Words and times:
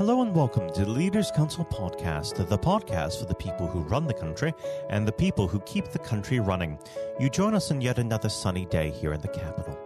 Hello 0.00 0.22
and 0.22 0.34
welcome 0.34 0.72
to 0.72 0.86
the 0.86 0.90
Leaders 0.90 1.30
Council 1.30 1.62
podcast, 1.62 2.34
the 2.48 2.58
podcast 2.58 3.18
for 3.18 3.26
the 3.26 3.34
people 3.34 3.66
who 3.66 3.80
run 3.80 4.06
the 4.06 4.14
country 4.14 4.54
and 4.88 5.06
the 5.06 5.12
people 5.12 5.46
who 5.46 5.60
keep 5.66 5.88
the 5.88 5.98
country 5.98 6.40
running. 6.40 6.78
You 7.18 7.28
join 7.28 7.54
us 7.54 7.70
on 7.70 7.82
yet 7.82 7.98
another 7.98 8.30
sunny 8.30 8.64
day 8.64 8.88
here 8.88 9.12
in 9.12 9.20
the 9.20 9.28
capital. 9.28 9.78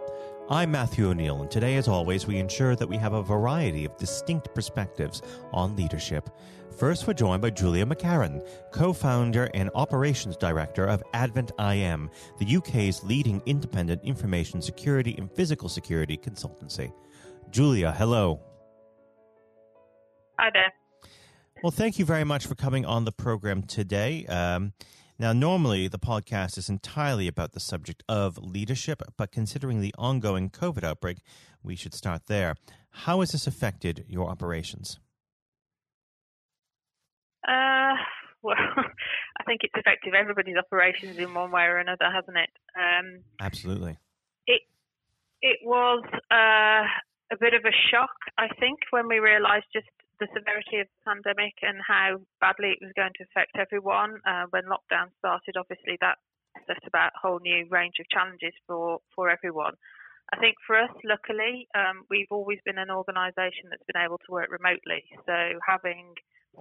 I'm 0.49 0.71
Matthew 0.71 1.09
O'Neill, 1.09 1.41
and 1.41 1.51
today, 1.51 1.75
as 1.75 1.89
always, 1.89 2.27
we 2.27 2.37
ensure 2.37 2.77
that 2.77 2.87
we 2.87 2.95
have 2.95 3.11
a 3.11 3.21
variety 3.21 3.83
of 3.83 3.97
distinct 3.97 4.55
perspectives 4.55 5.21
on 5.51 5.75
leadership. 5.75 6.29
First, 6.77 7.07
we're 7.07 7.13
joined 7.13 7.41
by 7.41 7.49
Julia 7.49 7.85
McCarron, 7.85 8.41
co 8.71 8.93
founder 8.93 9.49
and 9.53 9.69
operations 9.75 10.37
director 10.37 10.85
of 10.85 11.03
Advent 11.13 11.51
IM, 11.59 12.09
the 12.37 12.55
UK's 12.55 13.03
leading 13.03 13.41
independent 13.45 14.01
information 14.05 14.61
security 14.61 15.13
and 15.17 15.29
physical 15.29 15.67
security 15.67 16.17
consultancy. 16.17 16.93
Julia, 17.51 17.91
hello. 17.91 18.39
Hi 20.37 20.49
there. 20.51 20.73
Well, 21.63 21.71
thank 21.71 21.97
you 21.97 22.05
very 22.05 22.25
much 22.25 22.45
for 22.45 22.55
coming 22.55 22.85
on 22.85 23.05
the 23.05 23.11
program 23.11 23.63
today. 23.63 24.25
Um, 24.25 24.73
now, 25.17 25.31
normally 25.31 25.87
the 25.87 25.97
podcast 25.97 26.57
is 26.57 26.67
entirely 26.67 27.29
about 27.29 27.53
the 27.53 27.61
subject 27.61 28.03
of 28.09 28.37
leadership, 28.37 29.01
but 29.15 29.31
considering 29.31 29.79
the 29.79 29.95
ongoing 29.97 30.49
COVID 30.49 30.83
outbreak, 30.83 31.19
we 31.63 31.77
should 31.77 31.93
start 31.93 32.23
there. 32.27 32.55
How 32.89 33.21
has 33.21 33.31
this 33.31 33.47
affected 33.47 34.03
your 34.09 34.29
operations? 34.29 34.99
Uh, 37.47 37.95
well, 38.41 38.55
I 39.39 39.43
think 39.45 39.61
it's 39.63 39.73
affected 39.77 40.15
everybody's 40.15 40.57
operations 40.57 41.17
in 41.17 41.33
one 41.33 41.51
way 41.51 41.63
or 41.63 41.77
another, 41.77 42.11
hasn't 42.13 42.37
it? 42.37 42.49
Um, 42.77 43.21
Absolutely. 43.39 43.97
It 44.47 44.63
it 45.41 45.59
was 45.63 46.03
uh, 46.29 46.83
a 47.31 47.37
bit 47.39 47.53
of 47.53 47.63
a 47.63 47.71
shock, 47.91 48.15
I 48.37 48.47
think, 48.59 48.79
when 48.91 49.07
we 49.07 49.19
realised 49.19 49.65
just 49.73 49.87
the 50.19 50.27
severity 50.33 50.79
of 50.79 50.87
the 50.87 51.01
pandemic 51.05 51.53
and 51.61 51.77
how 51.81 52.21
badly 52.39 52.75
it 52.75 52.81
was 52.81 52.95
going 52.95 53.13
to 53.17 53.25
affect 53.27 53.57
everyone. 53.57 54.21
Uh, 54.25 54.45
when 54.49 54.63
lockdown 54.65 55.11
started, 55.19 55.57
obviously 55.57 55.97
that 56.01 56.17
set 56.67 56.81
about 56.87 57.11
a 57.15 57.19
whole 57.19 57.39
new 57.39 57.67
range 57.69 57.99
of 57.99 58.07
challenges 58.09 58.53
for, 58.67 58.99
for 59.15 59.29
everyone. 59.29 59.75
I 60.33 60.39
think 60.39 60.55
for 60.65 60.79
us, 60.79 60.89
luckily, 61.03 61.67
um, 61.75 62.03
we've 62.09 62.31
always 62.31 62.57
been 62.65 62.79
an 62.79 62.89
organisation 62.89 63.69
that's 63.69 63.85
been 63.85 64.01
able 64.01 64.17
to 64.25 64.31
work 64.31 64.49
remotely. 64.49 65.05
So 65.27 65.59
having 65.61 66.15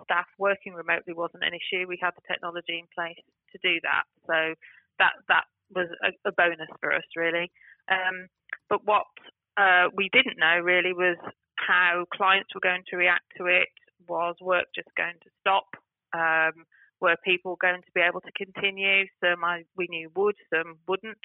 staff 0.05 0.27
working 0.39 0.75
remotely 0.75 1.15
wasn't 1.15 1.45
an 1.47 1.55
issue. 1.55 1.89
We 1.89 1.99
had 2.03 2.13
the 2.13 2.27
technology 2.29 2.83
in 2.83 2.89
place 2.93 3.23
to 3.53 3.59
do 3.63 3.81
that. 3.87 4.05
So 4.27 4.55
that 4.99 5.15
that 5.29 5.45
was 5.73 5.89
a, 6.05 6.13
a 6.29 6.33
bonus 6.33 6.69
for 6.81 6.93
us, 6.93 7.07
really. 7.17 7.51
Um, 7.89 8.29
but 8.69 8.85
what 8.85 9.09
uh, 9.57 9.89
we 9.95 10.11
didn't 10.13 10.39
know 10.39 10.61
really 10.61 10.93
was 10.93 11.17
how 11.67 12.05
clients 12.13 12.55
were 12.55 12.61
going 12.61 12.83
to 12.91 12.97
react 12.97 13.25
to 13.39 13.47
it. 13.47 13.69
Was 14.09 14.37
work 14.41 14.67
just 14.75 14.89
going 14.97 15.17
to 15.23 15.31
stop? 15.41 15.67
Um, 16.13 16.65
were 17.01 17.17
people 17.25 17.57
going 17.61 17.83
to 17.83 17.93
be 17.95 18.01
able 18.01 18.21
to 18.21 18.33
continue? 18.33 19.07
Some 19.23 19.45
I, 19.45 19.65
we 19.77 19.87
knew 19.89 20.11
would, 20.15 20.37
some 20.53 20.77
wouldn't. 20.87 21.25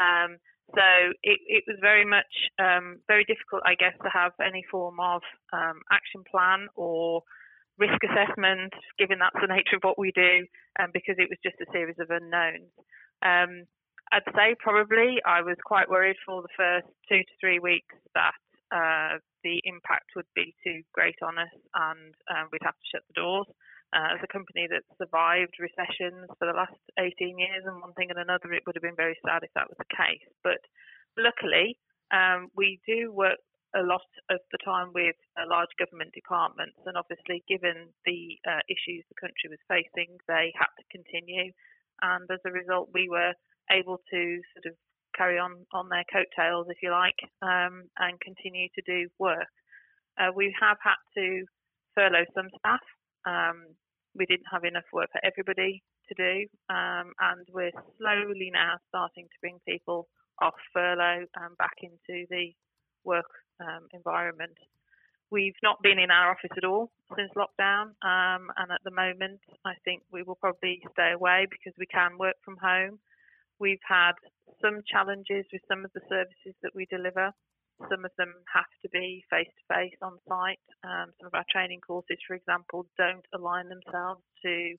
Um, 0.00 0.38
so 0.74 0.86
it, 1.22 1.38
it, 1.46 1.64
was 1.66 1.76
very 1.80 2.04
much 2.04 2.30
um, 2.58 2.98
very 3.08 3.24
difficult, 3.24 3.62
I 3.66 3.74
guess, 3.74 3.94
to 4.02 4.10
have 4.10 4.32
any 4.40 4.64
form 4.70 5.00
of 5.00 5.22
um, 5.52 5.82
action 5.90 6.22
plan 6.30 6.68
or 6.76 7.22
risk 7.78 7.98
assessment, 8.04 8.72
given 8.98 9.18
that's 9.18 9.34
the 9.40 9.52
nature 9.54 9.76
of 9.76 9.82
what 9.82 9.98
we 9.98 10.12
do, 10.14 10.46
um, 10.78 10.90
because 10.92 11.16
it 11.18 11.28
was 11.28 11.38
just 11.42 11.58
a 11.60 11.70
series 11.72 11.98
of 11.98 12.10
unknowns. 12.10 12.70
Um, 13.22 13.66
I'd 14.12 14.26
say 14.34 14.54
probably 14.58 15.18
I 15.26 15.42
was 15.42 15.56
quite 15.64 15.88
worried 15.88 16.16
for 16.26 16.42
the 16.42 16.54
first 16.56 16.86
two 17.08 17.22
to 17.22 17.34
three 17.40 17.58
weeks 17.58 17.94
that 18.14 18.34
uh, 18.74 19.18
the 19.42 19.60
impact 19.64 20.12
would 20.16 20.28
be 20.34 20.54
too 20.64 20.82
great 20.92 21.16
on 21.22 21.38
us 21.38 21.54
and 21.74 22.14
um, 22.30 22.48
we'd 22.52 22.64
have 22.64 22.78
to 22.78 22.90
shut 22.90 23.02
the 23.08 23.20
doors. 23.20 23.46
Uh, 23.90 24.14
as 24.14 24.22
a 24.22 24.30
company 24.30 24.70
that 24.70 24.86
survived 25.02 25.58
recessions 25.58 26.30
for 26.38 26.46
the 26.46 26.54
last 26.54 26.78
18 26.94 27.10
years 27.38 27.66
and 27.66 27.82
one 27.82 27.92
thing 27.98 28.06
and 28.10 28.22
another, 28.22 28.54
it 28.54 28.62
would 28.64 28.76
have 28.78 28.86
been 28.86 28.94
very 28.94 29.18
sad 29.26 29.42
if 29.42 29.50
that 29.58 29.66
was 29.66 29.78
the 29.82 29.96
case. 29.96 30.22
But 30.46 30.62
luckily, 31.18 31.74
um, 32.14 32.54
we 32.54 32.78
do 32.86 33.10
work 33.10 33.42
a 33.74 33.82
lot 33.82 34.06
of 34.30 34.38
the 34.50 34.58
time 34.64 34.90
with 34.94 35.14
uh, 35.38 35.46
large 35.46 35.70
government 35.78 36.10
departments, 36.14 36.78
and 36.86 36.98
obviously, 36.98 37.42
given 37.46 37.90
the 38.06 38.38
uh, 38.46 38.62
issues 38.66 39.06
the 39.06 39.18
country 39.18 39.46
was 39.50 39.62
facing, 39.70 40.18
they 40.26 40.50
had 40.58 40.70
to 40.78 40.84
continue. 40.90 41.50
And 42.02 42.26
as 42.30 42.42
a 42.46 42.50
result, 42.50 42.90
we 42.94 43.08
were 43.08 43.34
able 43.70 44.02
to 44.10 44.22
sort 44.54 44.66
of 44.66 44.74
carry 45.20 45.38
on 45.38 45.66
on 45.72 45.88
their 45.92 46.04
coattails, 46.08 46.66
if 46.70 46.78
you 46.82 46.90
like, 46.90 47.20
um, 47.42 47.84
and 47.98 48.20
continue 48.20 48.68
to 48.74 48.82
do 48.86 49.08
work. 49.18 49.52
Uh, 50.18 50.32
we 50.34 50.54
have 50.60 50.78
had 50.82 51.00
to 51.14 51.44
furlough 51.94 52.28
some 52.34 52.48
staff. 52.58 52.80
Um, 53.26 53.76
we 54.16 54.24
didn't 54.24 54.48
have 54.50 54.64
enough 54.64 54.88
work 54.92 55.08
for 55.12 55.20
everybody 55.24 55.82
to 56.08 56.14
do, 56.16 56.48
um, 56.74 57.12
and 57.20 57.44
we're 57.52 57.76
slowly 57.98 58.50
now 58.52 58.80
starting 58.88 59.26
to 59.26 59.40
bring 59.40 59.58
people 59.68 60.08
off 60.40 60.56
furlough 60.72 61.26
and 61.36 61.56
back 61.58 61.76
into 61.82 62.26
the 62.30 62.52
work 63.04 63.28
um, 63.60 63.86
environment. 63.92 64.56
We've 65.30 65.60
not 65.62 65.82
been 65.82 65.98
in 65.98 66.10
our 66.10 66.32
office 66.32 66.50
at 66.56 66.64
all 66.64 66.90
since 67.16 67.30
lockdown, 67.36 67.94
um, 68.02 68.50
and 68.56 68.72
at 68.72 68.82
the 68.84 68.90
moment, 68.90 69.40
I 69.64 69.74
think 69.84 70.02
we 70.10 70.24
will 70.24 70.34
probably 70.34 70.80
stay 70.92 71.12
away 71.12 71.46
because 71.50 71.74
we 71.78 71.86
can 71.86 72.18
work 72.18 72.36
from 72.44 72.56
home. 72.56 72.98
We've 73.60 73.86
had 73.86 74.16
some 74.64 74.80
challenges 74.88 75.44
with 75.52 75.60
some 75.68 75.84
of 75.84 75.92
the 75.92 76.00
services 76.08 76.56
that 76.64 76.74
we 76.74 76.86
deliver. 76.88 77.30
Some 77.92 78.04
of 78.04 78.12
them 78.16 78.32
have 78.52 78.68
to 78.82 78.88
be 78.88 79.24
face 79.28 79.48
to 79.48 79.64
face 79.68 79.96
on 80.00 80.16
site. 80.28 80.64
Um, 80.84 81.12
some 81.20 81.28
of 81.28 81.34
our 81.36 81.44
training 81.52 81.80
courses, 81.84 82.16
for 82.26 82.34
example, 82.34 82.88
don't 82.96 83.24
align 83.36 83.68
themselves 83.68 84.24
to 84.44 84.74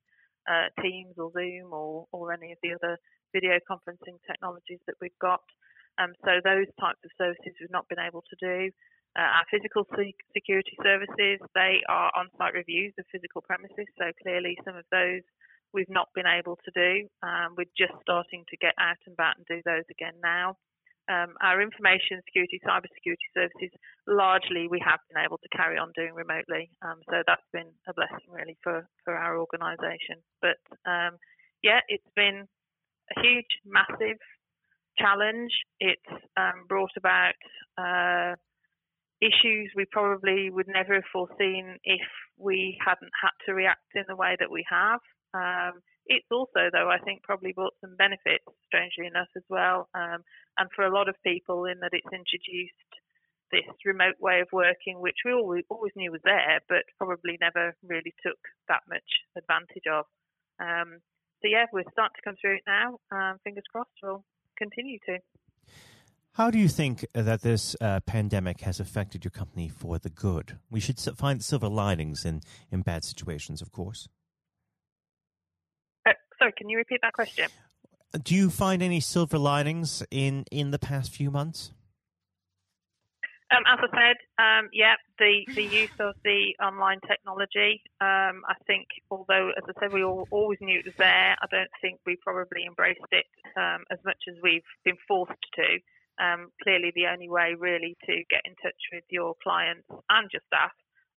uh, 0.50 0.68
Teams 0.81 1.14
or 1.18 1.30
Zoom 1.34 1.74
or, 1.74 2.06
or 2.12 2.34
any 2.34 2.52
of 2.52 2.58
the 2.62 2.74
other 2.74 2.97
video 3.34 3.62
conferencing 3.69 4.18
technologies 4.25 4.81
that 4.88 4.98
we've 5.02 5.18
got. 5.22 5.46
Um, 6.02 6.13
so 6.25 6.42
those 6.44 6.69
types 6.81 7.02
of 7.06 7.12
services 7.18 7.53
we've 7.62 7.74
not 7.74 7.90
been 7.90 8.02
able 8.02 8.25
to 8.25 8.38
do. 8.42 8.69
Uh, 9.13 9.28
our 9.28 9.46
physical 9.52 9.84
security 10.34 10.75
services, 10.81 11.38
they 11.53 11.84
are 11.90 12.09
on-site 12.16 12.53
reviews 12.53 12.94
of 12.98 13.06
physical 13.12 13.42
premises. 13.42 13.86
So 14.00 14.09
clearly 14.24 14.58
some 14.66 14.78
of 14.78 14.86
those 14.90 15.22
we've 15.73 15.89
not 15.89 16.09
been 16.15 16.27
able 16.27 16.57
to 16.65 16.71
do. 16.73 17.07
Um, 17.23 17.55
we're 17.57 17.71
just 17.77 17.93
starting 18.01 18.43
to 18.49 18.57
get 18.57 18.73
out 18.79 18.97
and 19.05 19.13
about 19.13 19.37
and 19.37 19.45
do 19.47 19.61
those 19.65 19.87
again 19.89 20.15
now. 20.21 20.55
Um, 21.09 21.33
our 21.41 21.61
information 21.61 22.21
security, 22.25 22.61
cyber 22.63 22.87
security 22.93 23.25
services, 23.33 23.73
largely 24.07 24.67
we 24.69 24.79
have 24.85 24.99
been 25.09 25.23
able 25.23 25.39
to 25.39 25.49
carry 25.57 25.77
on 25.77 25.91
doing 25.95 26.13
remotely. 26.13 26.69
Um, 26.81 27.01
so 27.09 27.23
that's 27.25 27.47
been 27.51 27.67
a 27.89 27.93
blessing 27.93 28.29
really 28.29 28.57
for, 28.63 28.87
for 29.03 29.15
our 29.15 29.37
organisation. 29.39 30.21
But 30.41 30.61
um, 30.85 31.17
yeah, 31.63 31.79
it's 31.89 32.07
been 32.15 32.47
a 33.17 33.21
huge, 33.21 33.49
massive 33.65 34.19
challenge. 34.97 35.51
It's 35.79 36.11
um, 36.38 36.65
brought 36.69 36.93
about 36.95 37.35
uh, 37.77 38.35
issues 39.21 39.71
we 39.75 39.85
probably 39.91 40.49
would 40.49 40.67
never 40.67 40.95
have 40.95 41.09
foreseen 41.11 41.77
if 41.83 42.07
we 42.38 42.77
hadn't 42.83 43.11
had 43.21 43.31
to 43.45 43.53
react 43.53 43.85
in 43.95 44.03
the 44.07 44.15
way 44.15 44.35
that 44.39 44.51
we 44.51 44.65
have. 44.69 44.99
Um, 45.34 45.81
it's 46.08 46.28
also, 46.31 46.69
though, 46.74 46.90
I 46.90 47.00
think 47.00 47.24
probably 47.24 47.53
brought 47.53 47.74
some 47.80 47.96
benefits, 47.96 48.46
strangely 48.68 49.08
enough, 49.08 49.30
as 49.36 49.44
well. 49.50 49.88
Um, 49.94 50.24
and 50.58 50.69
for 50.75 50.86
a 50.86 50.94
lot 50.94 51.08
of 51.08 51.16
people, 51.24 51.66
in 51.66 51.80
that 51.80 51.94
it's 51.94 52.12
introduced 52.12 52.92
this 53.52 53.68
remote 53.86 54.16
way 54.19 54.42
of 54.42 54.47
working, 54.52 55.00
which 55.00 55.24
we 55.25 55.34
always, 55.34 55.64
always 55.69 55.92
knew 55.96 56.12
was 56.12 56.22
there, 56.24 56.59
but 56.68 56.84
probably 56.97 57.38
never 57.40 57.75
really 57.84 58.14
took 58.25 58.40
that 58.68 58.81
much 58.90 59.03
advantage 59.38 59.88
of. 59.92 60.06
Um, 60.59 61.00
so, 61.42 61.48
yeah, 61.48 61.66
we're 61.72 61.84
starting 61.92 62.16
to 62.16 62.22
come 62.24 62.36
through 62.40 62.56
it 62.56 62.63
now. 62.68 63.00
Um, 63.12 63.38
fingers 63.44 63.63
crossed, 63.72 63.92
we'll 64.03 64.24
continue 64.58 65.00
to. 65.08 65.18
How 66.36 66.50
do 66.50 66.58
you 66.58 66.69
think 66.69 67.06
that 67.13 67.42
this 67.42 67.75
uh, 67.81 68.00
pandemic 68.06 68.62
has 68.62 68.80
affected 68.80 69.25
your 69.25 69.31
company 69.31 69.68
for 69.68 70.00
the 70.00 70.09
good? 70.09 70.57
We 70.69 70.80
should 70.80 70.98
find 71.00 71.44
silver 71.44 71.68
linings 71.68 72.24
in, 72.24 72.42
in 72.72 72.84
bad 72.84 73.04
situations, 73.04 73.62
of 73.62 73.72
course. 73.72 74.07
Sorry, 76.41 76.53
can 76.57 76.69
you 76.69 76.77
repeat 76.77 77.01
that 77.03 77.13
question? 77.13 77.49
Do 78.23 78.33
you 78.33 78.49
find 78.49 78.81
any 78.81 78.99
silver 78.99 79.38
linings 79.38 80.01
in 80.09 80.45
in 80.51 80.71
the 80.71 80.79
past 80.79 81.11
few 81.11 81.29
months? 81.29 81.71
Um, 83.51 83.63
as 83.67 83.79
I 83.83 83.89
said, 83.91 84.17
um, 84.39 84.69
yeah, 84.71 84.95
the, 85.19 85.43
the 85.53 85.63
use 85.63 85.91
of 85.99 86.15
the 86.23 86.55
online 86.63 86.99
technology. 87.05 87.83
Um, 87.99 88.41
I 88.47 88.55
think, 88.65 88.88
although, 89.11 89.51
as 89.57 89.63
I 89.67 89.73
said, 89.79 89.91
we 89.91 90.05
all, 90.05 90.25
always 90.31 90.57
knew 90.61 90.79
it 90.79 90.85
was 90.85 90.95
there, 90.97 91.35
I 91.35 91.45
don't 91.51 91.69
think 91.81 91.99
we 92.05 92.15
probably 92.23 92.63
embraced 92.65 93.11
it 93.11 93.25
um, 93.57 93.83
as 93.91 93.99
much 94.05 94.23
as 94.29 94.35
we've 94.41 94.63
been 94.85 94.95
forced 95.05 95.33
to. 95.55 96.23
Um, 96.23 96.47
clearly, 96.63 96.93
the 96.95 97.07
only 97.07 97.29
way 97.29 97.53
really 97.59 97.97
to 98.05 98.13
get 98.29 98.41
in 98.45 98.55
touch 98.63 98.81
with 98.93 99.03
your 99.09 99.35
clients 99.43 99.85
and 100.09 100.29
your 100.31 100.41
staff 100.47 100.71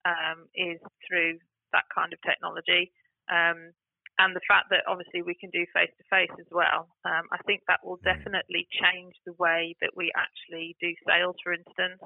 um, 0.04 0.46
is 0.56 0.80
through 1.06 1.38
that 1.72 1.84
kind 1.94 2.12
of 2.12 2.18
technology. 2.22 2.90
Um, 3.30 3.70
and 4.19 4.34
the 4.34 4.46
fact 4.46 4.70
that 4.70 4.87
obviously 4.87 5.22
we 5.22 5.34
can 5.34 5.50
do 5.50 5.66
face 5.75 5.90
to 5.99 6.05
face 6.06 6.31
as 6.38 6.46
well, 6.52 6.87
um, 7.05 7.26
I 7.32 7.38
think 7.46 7.62
that 7.66 7.84
will 7.84 7.99
mm. 7.99 8.06
definitely 8.06 8.66
change 8.70 9.14
the 9.26 9.34
way 9.38 9.75
that 9.81 9.90
we 9.96 10.12
actually 10.14 10.76
do 10.81 10.94
sales, 11.06 11.37
for 11.43 11.52
instance. 11.52 11.99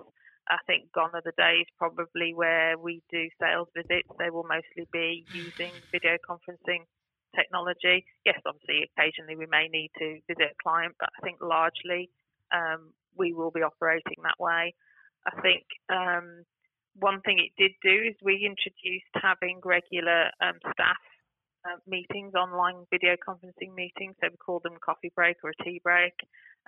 I 0.49 0.57
think 0.67 0.91
gone 0.93 1.13
are 1.13 1.21
the 1.21 1.37
days 1.37 1.67
probably 1.77 2.33
where 2.33 2.79
we 2.79 3.03
do 3.13 3.29
sales 3.39 3.69
visits. 3.77 4.09
They 4.19 4.31
will 4.31 4.49
mostly 4.49 4.89
be 4.93 5.27
using 5.33 5.73
video 5.93 6.17
conferencing 6.25 6.89
technology. 7.37 8.07
Yes, 8.25 8.41
obviously, 8.47 8.89
occasionally 8.89 9.37
we 9.37 9.47
may 9.47 9.69
need 9.69 9.91
to 9.99 10.21
visit 10.27 10.57
a 10.57 10.63
client, 10.63 10.97
but 10.99 11.11
I 11.13 11.21
think 11.21 11.39
largely 11.43 12.09
um, 12.49 12.97
we 13.17 13.35
will 13.35 13.51
be 13.51 13.61
operating 13.61 14.25
that 14.25 14.41
way. 14.41 14.75
I 15.27 15.41
think 15.43 15.65
um, 15.91 16.45
one 16.97 17.21
thing 17.21 17.39
it 17.39 17.53
did 17.61 17.73
do 17.83 18.09
is 18.09 18.17
we 18.23 18.49
introduced 18.49 19.13
having 19.13 19.61
regular 19.63 20.33
um, 20.41 20.57
staff 20.73 20.97
uh, 21.69 21.77
meetings, 21.87 22.33
online 22.35 22.87
video 22.91 23.17
conferencing 23.21 23.75
meetings. 23.77 24.17
So 24.21 24.29
we 24.31 24.37
call 24.41 24.61
them 24.65 24.81
coffee 24.81 25.13
break 25.15 25.37
or 25.45 25.51
a 25.51 25.65
tea 25.65 25.81
break. 25.85 26.15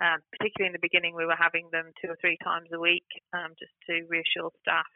Um, 0.01 0.21
particularly 0.37 0.69
in 0.69 0.77
the 0.77 0.81
beginning, 0.81 1.13
we 1.15 1.25
were 1.25 1.37
having 1.37 1.69
them 1.71 1.91
two 2.01 2.09
or 2.09 2.17
three 2.21 2.37
times 2.43 2.69
a 2.73 2.79
week, 2.79 3.05
um, 3.33 3.53
just 3.57 3.73
to 3.89 4.05
reassure 4.09 4.49
staff 4.61 4.89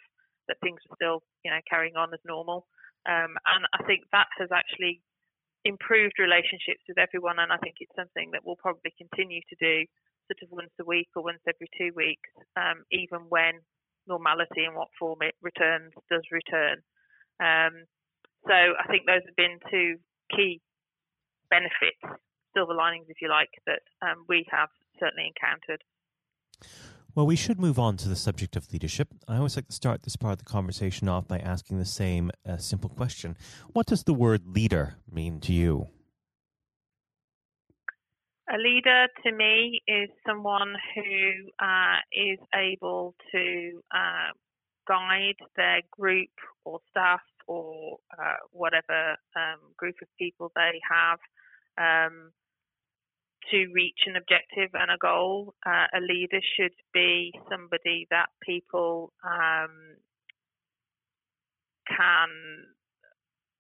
that 0.48 0.58
things 0.62 0.82
were 0.90 0.98
still, 0.98 1.20
you 1.44 1.52
know, 1.52 1.62
carrying 1.70 1.96
on 1.96 2.14
as 2.14 2.22
normal. 2.26 2.66
Um, 3.06 3.38
and 3.46 3.66
I 3.74 3.84
think 3.86 4.06
that 4.12 4.30
has 4.38 4.50
actually 4.54 5.02
improved 5.64 6.18
relationships 6.18 6.86
with 6.88 6.98
everyone, 6.98 7.38
and 7.38 7.52
I 7.52 7.58
think 7.58 7.78
it's 7.82 7.94
something 7.98 8.30
that 8.34 8.42
we'll 8.46 8.62
probably 8.62 8.94
continue 8.98 9.42
to 9.50 9.58
do, 9.58 9.86
sort 10.30 10.42
of 10.42 10.50
once 10.50 10.74
a 10.82 10.86
week 10.86 11.10
or 11.16 11.24
once 11.24 11.42
every 11.50 11.70
two 11.78 11.94
weeks, 11.96 12.30
um, 12.58 12.86
even 12.92 13.30
when 13.30 13.62
normality 14.08 14.66
in 14.66 14.74
what 14.74 14.90
form 14.98 15.22
it 15.22 15.34
returns 15.42 15.94
does 16.10 16.26
return. 16.32 16.82
Um, 17.42 17.86
so 18.48 18.54
I 18.54 18.88
think 18.90 19.06
those 19.06 19.22
have 19.26 19.36
been 19.36 19.60
two 19.72 19.96
key 20.36 20.62
benefits, 21.50 22.02
silver 22.56 22.74
linings, 22.74 23.06
if 23.10 23.18
you 23.22 23.30
like, 23.30 23.50
that 23.66 23.82
um, 24.02 24.26
we 24.28 24.46
have 24.52 24.70
certainly 25.00 25.32
encountered. 25.32 25.84
Well, 27.16 27.26
we 27.26 27.38
should 27.38 27.60
move 27.60 27.80
on 27.80 27.96
to 27.98 28.10
the 28.10 28.16
subject 28.16 28.58
of 28.58 28.72
leadership. 28.74 29.08
I 29.28 29.38
always 29.38 29.56
like 29.56 29.68
to 29.68 29.74
start 29.74 30.04
this 30.04 30.18
part 30.18 30.34
of 30.34 30.40
the 30.40 30.46
conversation 30.46 31.08
off 31.08 31.28
by 31.28 31.40
asking 31.40 31.80
the 31.80 31.86
same 31.86 32.30
uh, 32.48 32.58
simple 32.58 32.90
question 32.90 33.38
What 33.72 33.86
does 33.86 34.04
the 34.04 34.14
word 34.14 34.42
leader 34.46 34.96
mean 35.10 35.40
to 35.42 35.54
you? 35.54 35.88
A 38.54 38.58
leader 38.58 39.08
to 39.24 39.32
me 39.32 39.82
is 39.88 40.10
someone 40.28 40.76
who 40.94 41.66
uh, 41.66 41.98
is 42.12 42.38
able 42.54 43.16
to 43.32 43.82
uh, 43.92 44.34
guide 44.88 45.40
their 45.56 45.82
group 45.98 46.30
or 46.64 46.80
staff 46.92 47.22
or 47.48 47.98
uh, 48.18 48.38
whatever 48.52 49.18
um, 49.36 49.60
group 49.78 49.96
of 50.02 50.08
people 50.18 50.52
they 50.56 50.80
have 50.90 51.20
um, 51.78 52.32
to 53.52 53.68
reach 53.74 54.00
an 54.08 54.16
objective 54.16 54.72
and 54.74 54.92
a 54.92 54.98
goal. 54.98 55.54
Uh, 55.66 55.86
a 55.94 56.02
leader 56.02 56.42
should 56.56 56.74
be 56.94 57.32
somebody 57.50 58.08
that 58.10 58.30
people 58.42 59.14
um, 59.24 59.98
can. 61.88 62.30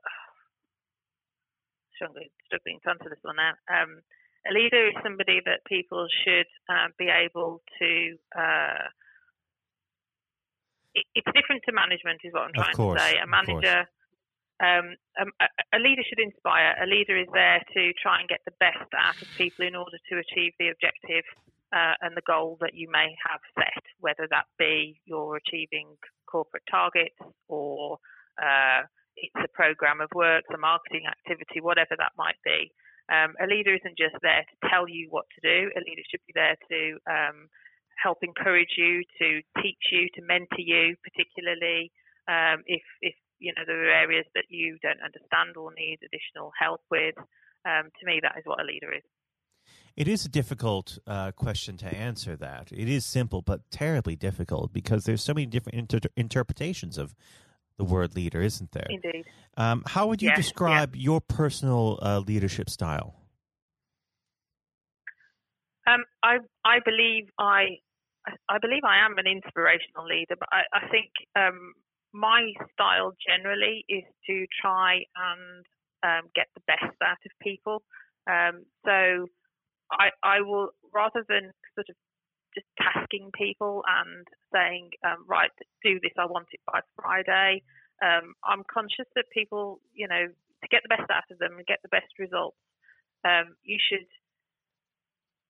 Struggling, 1.96 2.30
struggling 2.46 2.80
to 2.84 2.90
answer 2.90 3.10
this 3.10 3.24
one 3.24 3.38
now. 3.38 3.54
Um, 3.72 4.02
a 4.50 4.54
leader 4.54 4.88
is 4.88 4.94
somebody 5.04 5.42
that 5.46 5.66
people 5.66 6.08
should 6.24 6.48
uh, 6.70 6.88
be 6.98 7.10
able 7.10 7.62
to. 7.80 8.18
It, 10.95 11.06
it's 11.13 11.27
different 11.36 11.62
to 11.68 11.71
management, 11.71 12.21
is 12.24 12.33
what 12.33 12.44
I'm 12.50 12.56
trying 12.56 12.75
course, 12.75 13.00
to 13.00 13.07
say. 13.07 13.18
A 13.19 13.27
manager 13.27 13.86
um, 14.63 14.95
um, 15.19 15.31
a, 15.42 15.47
a, 15.75 15.80
leader 15.80 16.03
should 16.07 16.19
inspire. 16.19 16.75
A 16.80 16.88
leader 16.88 17.19
is 17.19 17.27
there 17.33 17.59
to 17.75 17.92
try 18.00 18.19
and 18.19 18.30
get 18.30 18.39
the 18.45 18.56
best 18.59 18.88
out 18.95 19.19
of 19.21 19.27
people 19.38 19.68
in 19.68 19.75
order 19.75 19.97
to 20.09 20.15
achieve 20.15 20.53
the 20.59 20.69
objective 20.69 21.27
uh, 21.75 22.00
and 22.01 22.15
the 22.15 22.24
goal 22.25 22.57
that 22.62 22.74
you 22.74 22.88
may 22.89 23.12
have 23.27 23.44
set, 23.59 23.83
whether 24.00 24.27
that 24.31 24.45
be 24.57 25.00
you're 25.06 25.36
achieving 25.36 25.97
corporate 26.25 26.63
targets 26.71 27.19
or 27.50 28.00
uh, 28.39 28.88
it's 29.18 29.36
a 29.44 29.51
program 29.51 30.00
of 30.00 30.09
work, 30.15 30.44
a 30.53 30.57
marketing 30.57 31.03
activity, 31.07 31.59
whatever 31.59 31.95
that 31.97 32.15
might 32.18 32.39
be. 32.44 32.71
Um, 33.12 33.36
a 33.44 33.47
leader 33.47 33.75
isn't 33.75 33.97
just 33.97 34.15
there 34.21 34.44
to 34.44 34.69
tell 34.69 34.88
you 34.88 35.07
what 35.09 35.25
to 35.36 35.39
do. 35.44 35.69
A 35.75 35.83
leader 35.83 36.01
should 36.09 36.24
be 36.25 36.33
there 36.33 36.56
to 36.71 36.80
um, 37.12 37.47
help 38.01 38.19
encourage 38.21 38.75
you, 38.77 39.03
to 39.19 39.42
teach 39.62 39.83
you, 39.92 40.07
to 40.15 40.21
mentor 40.21 40.59
you, 40.59 40.95
particularly 41.03 41.92
um, 42.27 42.63
if, 42.65 42.81
if 43.01 43.15
you 43.39 43.53
know 43.56 43.63
there 43.65 43.88
are 43.88 43.92
areas 43.92 44.25
that 44.33 44.45
you 44.50 44.77
don't 44.81 45.01
understand 45.03 45.57
or 45.57 45.71
need 45.77 46.00
additional 46.03 46.51
help 46.59 46.81
with. 46.89 47.15
Um, 47.65 47.89
to 48.00 48.06
me, 48.06 48.19
that 48.21 48.33
is 48.38 48.44
what 48.45 48.62
a 48.62 48.65
leader 48.65 48.94
is. 48.94 49.03
It 49.95 50.07
is 50.07 50.25
a 50.25 50.30
difficult 50.30 50.97
uh, 51.07 51.31
question 51.31 51.77
to 51.77 51.88
answer. 51.88 52.36
That 52.36 52.71
it 52.71 52.89
is 52.89 53.06
simple, 53.06 53.42
but 53.42 53.62
terribly 53.71 54.15
difficult 54.15 54.74
because 54.74 55.06
there's 55.06 55.24
so 55.24 55.33
many 55.33 55.45
different 55.45 55.77
inter- 55.77 56.09
interpretations 56.15 56.97
of 56.97 57.15
the 57.77 57.83
word 57.83 58.15
leader, 58.15 58.42
isn't 58.42 58.71
there? 58.71 58.88
Indeed. 58.89 59.25
Um, 59.57 59.83
how 59.86 60.07
would 60.07 60.21
you 60.21 60.30
yes, 60.30 60.38
describe 60.38 60.95
your 60.95 61.21
personal 61.21 62.00
uh, 62.01 62.19
leadership 62.19 62.69
style? 62.69 63.15
Um, 65.88 66.04
I 66.24 66.40
I 66.64 66.80
believe 66.84 67.30
I 67.40 67.78
I 68.50 68.58
believe 68.60 68.84
I 68.84 69.06
am 69.06 69.18
an 69.18 69.28
inspirational 69.28 70.06
leader, 70.08 70.36
but 70.40 70.50
I, 70.52 70.64
I 70.74 70.88
think 70.90 71.12
um, 71.36 71.74
my 72.14 72.54
style 72.74 73.14
generally 73.22 73.86
is 73.88 74.04
to 74.28 74.46
try 74.62 75.06
and 75.16 75.66
um, 76.02 76.30
get 76.34 76.48
the 76.56 76.66
best 76.66 76.96
out 77.04 77.22
of 77.26 77.32
people. 77.42 77.84
Um, 78.30 78.66
so 78.86 79.28
I, 79.92 80.10
I 80.24 80.42
will 80.42 80.70
rather 80.94 81.24
than 81.30 81.52
sort 81.76 81.90
of 81.90 81.96
just 82.56 82.66
tasking 82.80 83.30
people 83.36 83.84
and 83.86 84.26
saying, 84.54 84.90
um, 85.06 85.26
right, 85.28 85.52
do 85.84 86.00
this, 86.02 86.16
I 86.18 86.26
want 86.26 86.48
it 86.52 86.62
by 86.66 86.80
Friday. 86.96 87.62
Um, 88.02 88.34
I'm 88.44 88.64
conscious 88.72 89.06
that 89.16 89.26
people, 89.34 89.81
you 89.94 90.08
know, 90.08 90.26
to 90.26 90.68
get 90.72 90.81
the 90.81 90.90
best 90.96 91.12
out 91.12 91.30
of 91.30 91.38
them 91.38 91.58
and 91.58 91.68
get 91.68 91.80
the 91.84 91.94
best 91.94 92.10
results, 92.18 92.58
you 93.64 93.78
should 93.78 94.08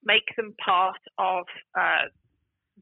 make 0.06 0.36
them 0.38 0.54
part 0.64 1.02
of 1.18 1.46
uh, 1.78 2.08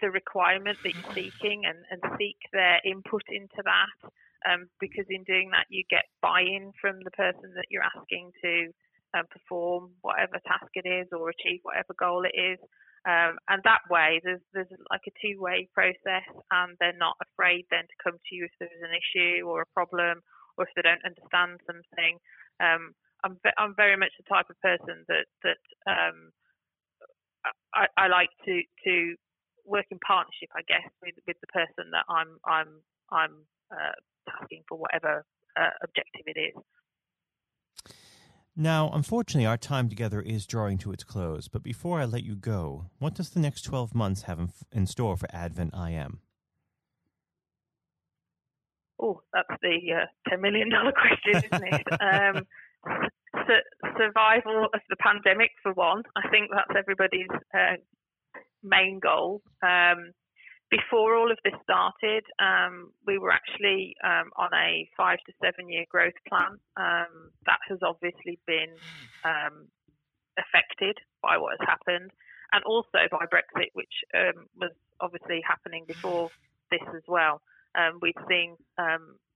the 0.01 0.11
requirement 0.11 0.77
that 0.83 0.93
you're 0.93 1.15
seeking 1.15 1.63
and, 1.65 1.77
and 1.89 2.01
seek 2.17 2.37
their 2.51 2.79
input 2.85 3.23
into 3.29 3.61
that. 3.63 4.09
Um, 4.43 4.67
because 4.79 5.05
in 5.09 5.23
doing 5.23 5.51
that, 5.51 5.67
you 5.69 5.83
get 5.89 6.03
buy-in 6.21 6.73
from 6.81 6.99
the 7.03 7.11
person 7.11 7.55
that 7.55 7.71
you're 7.71 7.87
asking 7.95 8.31
to 8.43 8.67
um, 9.15 9.23
perform 9.31 9.91
whatever 10.01 10.39
task 10.45 10.67
it 10.73 10.87
is 10.87 11.07
or 11.13 11.29
achieve 11.29 11.59
whatever 11.63 11.95
goal 11.97 12.25
it 12.25 12.37
is. 12.37 12.59
Um, 13.05 13.39
and 13.47 13.61
that 13.63 13.83
way, 13.89 14.21
there's 14.23 14.43
there's 14.53 14.71
like 14.89 15.03
a 15.07 15.15
two-way 15.19 15.67
process, 15.73 16.23
and 16.51 16.75
they're 16.79 16.95
not 16.95 17.17
afraid 17.19 17.65
then 17.69 17.83
to 17.83 18.01
come 18.03 18.15
to 18.15 18.35
you 18.35 18.45
if 18.45 18.55
there's 18.59 18.83
an 18.83 18.95
issue 18.95 19.43
or 19.43 19.61
a 19.61 19.73
problem, 19.75 20.23
or 20.57 20.63
if 20.63 20.71
they 20.75 20.81
don't 20.81 21.03
understand 21.03 21.59
something. 21.67 22.19
Um, 22.63 22.95
I'm 23.23 23.39
I'm 23.57 23.75
very 23.75 23.97
much 23.97 24.11
the 24.15 24.27
type 24.27 24.47
of 24.49 24.59
person 24.63 25.03
that 25.07 25.27
that 25.43 25.63
um, 25.83 26.31
I, 27.73 27.87
I 27.97 28.07
like 28.07 28.29
to 28.45 28.61
to 28.85 29.15
work 29.65 29.85
in 29.91 29.99
partnership, 30.05 30.49
I 30.55 30.61
guess, 30.67 30.89
with, 31.01 31.15
with 31.27 31.37
the 31.41 31.47
person 31.47 31.91
that 31.91 32.05
I'm 32.09 32.37
I'm 32.45 32.67
I'm 33.11 33.31
uh, 33.71 33.95
tasking 34.29 34.63
for 34.67 34.77
whatever 34.77 35.25
uh, 35.57 35.69
objective 35.83 36.23
it 36.27 36.39
is. 36.39 36.63
Now, 38.55 38.91
unfortunately, 38.93 39.47
our 39.47 39.57
time 39.57 39.89
together 39.89 40.21
is 40.21 40.45
drawing 40.45 40.77
to 40.79 40.91
its 40.91 41.03
close. 41.03 41.47
But 41.47 41.63
before 41.63 41.99
I 41.99 42.05
let 42.05 42.23
you 42.23 42.35
go, 42.35 42.85
what 42.99 43.15
does 43.15 43.31
the 43.31 43.39
next 43.39 43.63
12 43.63 43.95
months 43.95 44.23
have 44.23 44.37
in, 44.37 44.51
in 44.71 44.85
store 44.85 45.17
for 45.17 45.27
Advent 45.33 45.73
IM? 45.73 46.19
Oh, 49.01 49.21
that's 49.33 49.59
the 49.61 49.79
uh, 49.91 50.31
$10 50.31 50.39
million 50.39 50.69
question, 50.69 51.49
isn't 51.51 51.73
it? 51.73 51.87
um, 51.99 52.45
su- 53.35 53.89
survival 53.97 54.67
of 54.73 54.81
the 54.89 54.95
pandemic, 54.97 55.51
for 55.61 55.73
one. 55.73 56.03
I 56.15 56.27
think 56.29 56.49
that's 56.51 56.77
everybody's 56.77 57.31
uh, 57.53 57.77
main 58.63 58.99
goal. 58.99 59.41
Um, 59.61 60.11
before 60.69 61.15
all 61.15 61.31
of 61.31 61.37
this 61.43 61.53
started, 61.61 62.25
um, 62.41 62.91
we 63.05 63.19
were 63.19 63.31
actually 63.31 63.95
um, 64.03 64.31
on 64.37 64.49
a 64.53 64.89
five 64.97 65.19
to 65.27 65.33
seven 65.43 65.69
year 65.69 65.85
growth 65.89 66.17
plan. 66.27 66.57
Um, 66.77 67.29
that 67.45 67.59
has 67.69 67.79
obviously 67.83 68.39
been 68.47 68.73
um, 69.23 69.67
affected 70.37 70.97
by 71.21 71.37
what 71.37 71.53
has 71.59 71.67
happened 71.67 72.09
and 72.53 72.63
also 72.65 73.05
by 73.11 73.25
Brexit, 73.29 73.69
which 73.73 73.93
um, 74.15 74.47
was 74.59 74.71
obviously 74.99 75.41
happening 75.45 75.85
before 75.87 76.29
this 76.71 76.81
as 76.95 77.03
well. 77.07 77.41
we've 78.01 78.13
seen 78.27 78.57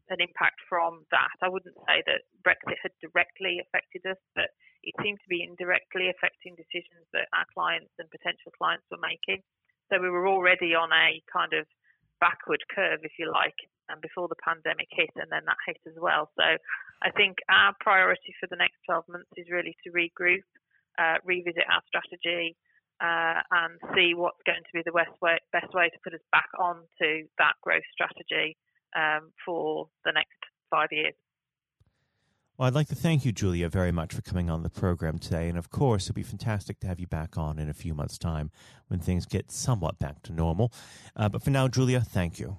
an 0.09 0.21
impact 0.21 0.59
from 0.69 1.05
that. 1.11 1.35
I 1.41 1.49
wouldn't 1.49 1.77
say 1.87 2.03
that 2.05 2.27
Brexit 2.43 2.79
had 2.81 2.95
directly 3.01 3.59
affected 3.59 4.05
us, 4.07 4.19
but 4.35 4.49
it 4.83 4.95
seemed 5.01 5.19
to 5.19 5.29
be 5.31 5.43
indirectly 5.43 6.09
affecting 6.09 6.55
decisions 6.55 7.05
that 7.13 7.27
our 7.33 7.45
clients 7.53 7.91
and 7.99 8.09
potential 8.11 8.53
clients 8.55 8.87
were 8.91 9.01
making. 9.01 9.43
So 9.91 9.99
we 9.99 10.09
were 10.09 10.27
already 10.27 10.75
on 10.75 10.91
a 10.91 11.23
kind 11.31 11.53
of 11.53 11.67
backward 12.19 12.63
curve, 12.73 13.01
if 13.03 13.15
you 13.19 13.31
like, 13.31 13.55
and 13.89 14.01
before 14.01 14.27
the 14.27 14.39
pandemic 14.43 14.87
hit, 14.91 15.11
and 15.15 15.31
then 15.31 15.45
that 15.45 15.61
hit 15.65 15.79
as 15.87 15.95
well. 15.99 16.31
So 16.35 16.57
I 17.03 17.09
think 17.15 17.37
our 17.49 17.73
priority 17.79 18.35
for 18.39 18.47
the 18.47 18.59
next 18.59 18.79
12 18.85 19.05
months 19.07 19.31
is 19.37 19.47
really 19.51 19.75
to 19.83 19.95
regroup, 19.95 20.43
uh, 20.99 21.21
revisit 21.23 21.63
our 21.71 21.81
strategy, 21.87 22.55
uh, 22.99 23.39
and 23.51 23.77
see 23.93 24.13
what's 24.17 24.41
going 24.45 24.65
to 24.65 24.73
be 24.73 24.81
the 24.83 24.91
best 24.91 25.13
way, 25.21 25.37
best 25.53 25.71
way 25.73 25.89
to 25.89 25.99
put 26.03 26.13
us 26.17 26.25
back 26.31 26.49
onto 26.57 27.29
that 27.37 27.53
growth 27.61 27.85
strategy 27.93 28.57
um, 28.95 29.31
for 29.45 29.89
the 30.05 30.11
next 30.11 30.37
five 30.69 30.89
years. 30.91 31.13
Well, 32.57 32.67
I'd 32.67 32.73
like 32.73 32.87
to 32.87 32.95
thank 32.95 33.23
you, 33.23 33.31
Julia, 33.31 33.69
very 33.69 33.91
much 33.91 34.15
for 34.15 34.21
coming 34.21 34.49
on 34.49 34.63
the 34.63 34.69
program 34.69 35.19
today. 35.19 35.47
And 35.47 35.59
of 35.59 35.69
course, 35.69 36.05
it'd 36.05 36.15
be 36.15 36.23
fantastic 36.23 36.79
to 36.79 36.87
have 36.87 36.99
you 36.99 37.05
back 37.05 37.37
on 37.37 37.59
in 37.59 37.69
a 37.69 37.73
few 37.73 37.93
months' 37.93 38.17
time 38.17 38.49
when 38.87 38.99
things 38.99 39.27
get 39.27 39.51
somewhat 39.51 39.99
back 39.99 40.23
to 40.23 40.33
normal. 40.33 40.73
Uh, 41.15 41.29
but 41.29 41.43
for 41.43 41.51
now, 41.51 41.67
Julia, 41.67 42.01
thank 42.01 42.39
you. 42.39 42.57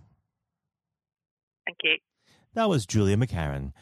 Thank 1.66 1.78
you. 1.82 1.96
That 2.54 2.68
was 2.68 2.86
Julia 2.86 3.16
McCarron, 3.16 3.72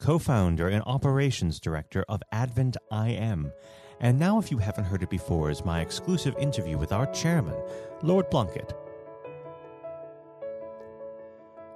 co 0.00 0.18
founder 0.18 0.66
and 0.66 0.82
operations 0.86 1.60
director 1.60 2.06
of 2.08 2.22
Advent 2.32 2.78
IM. 2.90 3.52
And 4.00 4.18
now, 4.18 4.38
if 4.38 4.50
you 4.50 4.58
haven't 4.58 4.84
heard 4.84 5.02
it 5.02 5.10
before, 5.10 5.50
is 5.50 5.64
my 5.64 5.82
exclusive 5.82 6.34
interview 6.38 6.78
with 6.78 6.92
our 6.92 7.06
chairman, 7.12 7.56
Lord 8.02 8.30
Blunkett. 8.30 8.72